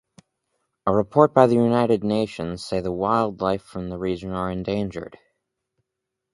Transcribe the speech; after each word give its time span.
A 0.87 0.91
report 0.91 1.31
by 1.31 1.45
the 1.45 1.53
United 1.53 2.03
Nations 2.03 2.65
say 2.65 2.79
the 2.81 2.91
wildlife 2.91 3.61
from 3.61 3.89
the 3.89 3.99
region 3.99 4.31
are 4.31 4.49
endangered. 4.49 5.19